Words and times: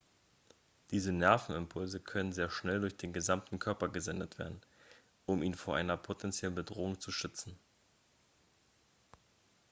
diese 0.89 1.11
nervenimpulse 1.13 1.99
können 1.99 2.33
sehr 2.33 2.49
schnell 2.49 2.79
durch 2.81 2.97
den 2.97 3.13
gesamten 3.13 3.59
körper 3.59 3.87
gesendet 3.87 4.39
werden 4.39 4.59
um 5.27 5.43
ihn 5.43 5.53
vor 5.53 5.75
einer 5.75 5.95
potenziellen 5.95 6.55
bedrohung 6.55 6.99
zu 6.99 7.11
schützen 7.11 7.55